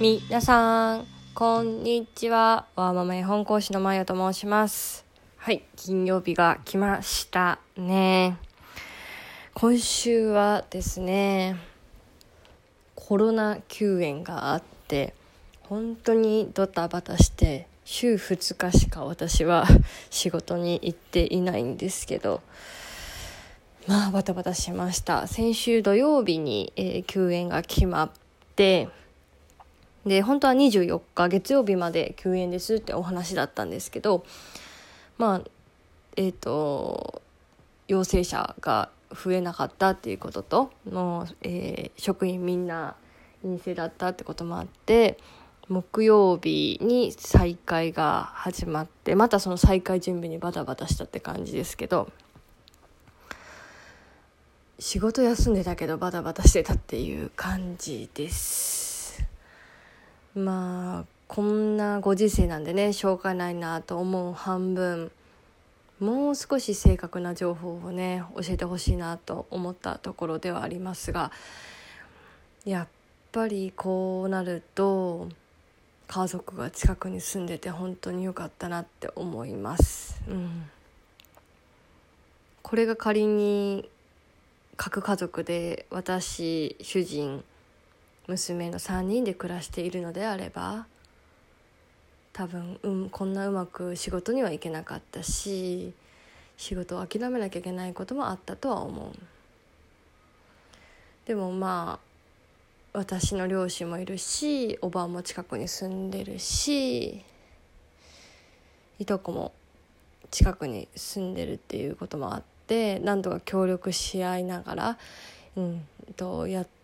[0.00, 2.66] みなさんこんにちは。
[2.76, 5.04] わーママ絵本講師のまよと申します。
[5.36, 8.36] はい金曜日が来ましたね。
[9.54, 11.56] 今週はですね
[12.94, 15.14] コロナ休園があって
[15.62, 19.66] 本当にドタバタして週2日しか私は
[20.10, 22.40] 仕事に行っていないんですけど
[23.88, 25.26] まあバタバタしました。
[25.26, 28.10] 先週土曜日に、えー、休園が決まっ
[28.54, 28.88] て
[30.06, 34.24] で本当は24日月曜日まで休園ですってお話だったんですけど
[35.18, 35.42] まあ
[36.16, 37.22] えっ、ー、と
[37.88, 42.94] 陽性者が増えなかったっていうことともう、えー、職員みんな
[43.42, 45.18] 陰性だったってこともあって
[45.68, 52.10] 木曜日に再開が始まってまたその再開準備にバタバタしたって感じですけど
[54.78, 58.87] 仕事休んでたけどバタバタしてたっていう感じです。
[60.38, 65.10] まあこんなご時世なんでねしょうがないなと思う半分
[66.00, 71.32] もう少し正確な情報をね教えてほしいなと思ったところではありますが
[72.64, 72.88] やっ
[73.32, 75.28] ぱりこうなると
[76.06, 80.22] 家族が近くに住んでて本当に良かったなって思います。
[80.26, 80.70] うん、
[82.62, 83.90] これが仮に
[84.76, 87.44] 核家族で私主人
[88.28, 90.86] 娘の3人で暮らしているのであれば
[92.32, 95.92] 多分、うん、こんなうまく仕事には行けなかったし
[96.56, 99.12] 仕事を諦めなきゃいけないこともあったとは思う。
[101.26, 107.22] でもまあ私の両親もいるしおばあも近くに住んでるし
[108.98, 109.52] いとこも
[110.30, 114.98] 近くに住んでるっていうこともあってって何とか協力し合いながら、
[115.56, 116.77] うん、とやって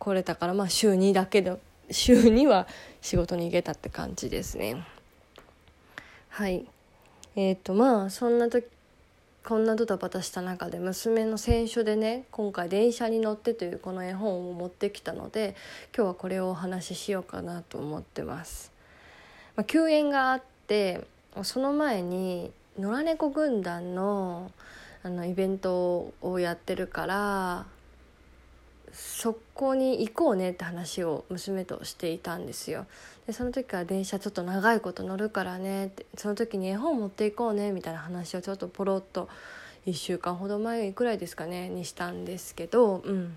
[0.00, 1.56] これたから、まあ、週2だけで
[1.90, 2.66] 週2は
[3.02, 4.84] 仕事に行けたって感じですね。
[6.30, 6.66] はい
[7.36, 8.66] えーとまあそんな時
[9.44, 15.54] こんなドタバタした中で娘の選書でね今回「電車に乗って」というこの絵本を持ってきたので
[15.96, 18.72] 今日はこれをお話ししようかなと思ってます。
[19.56, 21.06] まあ、休園があって
[21.42, 24.50] その前に野良猫軍団の
[25.02, 27.66] あのイベントをやってるから
[28.92, 32.86] そこに行こうねって話を娘としていたんですよ。
[33.26, 39.28] でその時から電車ちょっと長いこと乗るからねってその時に絵本持っていこうねみたいな話をちょっとポロッと
[39.86, 43.34] 1週間ほど前ぐらいですかねにしたんですけどうん。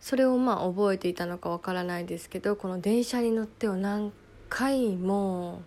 [0.00, 4.12] それをまあ覚えていたのかわからないですけどこの電車に乗ってを何
[4.48, 5.60] 回も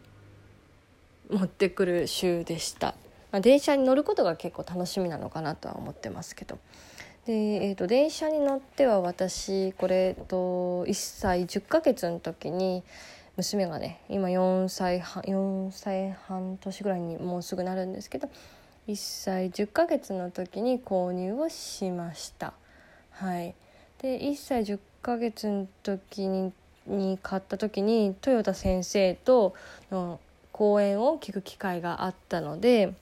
[1.30, 2.96] 持ってくる週でした。
[3.32, 6.58] まあ、電車に乗ることが結構楽しみなのかなとは思ってますけど。
[7.26, 12.84] でえーと、電車に乗っては私これと1歳10ヶ月の時に
[13.38, 18.30] 娘がね今4歳半4歳半年ぐらいにもうすぐなるんですけど
[18.90, 22.54] 1歳10ヶ月の時に購入をしました。
[23.12, 23.56] はい、
[24.02, 26.52] で1歳10ヶ月の時に
[26.86, 29.54] に買った時に豊田先生と
[29.90, 30.20] の
[30.52, 32.94] 講演を聞く機会があったので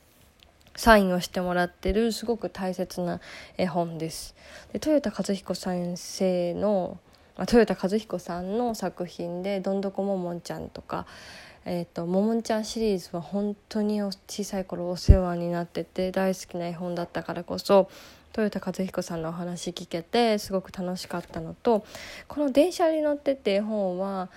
[0.76, 3.20] サインをしてもらってるすごく大切な
[3.58, 4.36] 絵本です。
[4.74, 6.98] で豊田和彦先生の
[7.40, 11.06] 豊田和彦さんの作品で「どんどこももんちゃん」とか
[11.66, 17.90] 「えーと、ももんちゃん」シリーズは本当に小さい頃お世話になってて大好きな絵本だったからこそ
[18.38, 21.86] 豊田和彦さんのお話聞けてすごく楽しかったのと
[22.28, 24.30] この「電車に乗って」って絵本は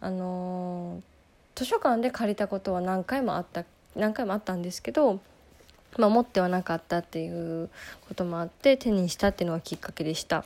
[0.00, 3.64] あのー、図書館で借りたことは何回もあった
[3.96, 5.20] 何回もあったんですけど
[5.98, 7.68] まあ、持ってはなかったっていう
[8.08, 10.44] こともあって手にしたっていうのがきっかけでした。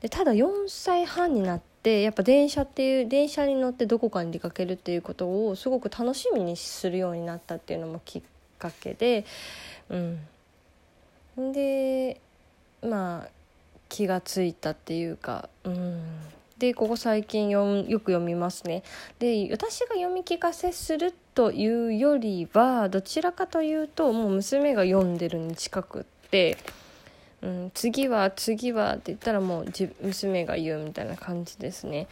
[0.00, 8.22] でただ4歳半になってやっぱ電車っていう電車に乗ってどこかに出かけるっていうことをすごく楽しみにするようになったっていうのもきっ
[8.58, 9.24] かけで
[9.88, 11.52] うん。
[11.52, 12.20] で
[12.82, 13.28] まあ
[13.88, 16.02] 気がついたっていうかうん。
[16.58, 18.82] でここ最近よよく読みますね。
[19.18, 26.56] で私が読み聞かせするというよりはどちらかというともう娘が読んでるに近くって、
[27.42, 29.66] うん、次は次はって言ったらもう
[30.00, 32.08] 娘が言うみたいな感じですね。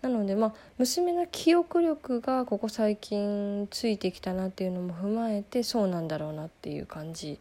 [0.00, 7.38] なのでまあ娘の記憶力がここ最近ついてきたなっていうのも踏まえてそうなんだろうなっていう感じ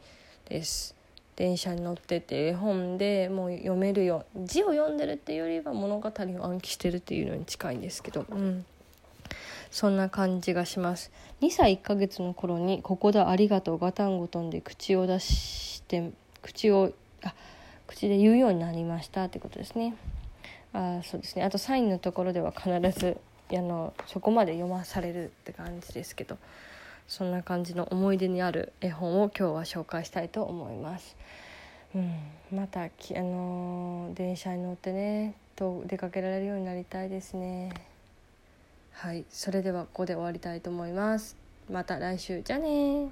[0.49, 1.00] です。
[1.35, 8.65] 電車に乗ってて絵本でもう読めるよ字を読んでるっていうよりは物語を暗記してるっていうのに近いんですけど、うん、
[9.71, 11.11] そんな感じがします。
[11.41, 16.11] 2歳1ヶ月の頃に「ここだありがとうガタンゴトン」で口を出して
[16.41, 16.93] 口を
[17.23, 17.33] あ
[17.87, 19.95] 口で言うようになりましたってことですね。
[20.73, 21.43] あそうですね。
[21.43, 23.17] あとサインのところでは必ず
[23.51, 26.37] あのそこまで読まされるって感じですけど。
[27.11, 31.17] そんな感じの思い出にある絵本を今日は紹介したいと思います。
[31.93, 32.15] うん、
[32.53, 37.73] またき、あのー、電車に乗ってねと出かけられるようになりたいですね。
[38.93, 41.35] はいそれではここで終わりたいと思います。
[41.69, 43.09] また来週じゃあね